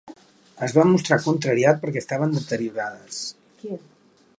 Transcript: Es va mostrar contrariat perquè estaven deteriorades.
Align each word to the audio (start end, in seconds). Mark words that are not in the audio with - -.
Es 0.67 0.73
va 0.77 0.85
mostrar 0.91 1.19
contrariat 1.27 1.83
perquè 1.85 2.03
estaven 2.05 2.35
deteriorades. 2.39 3.23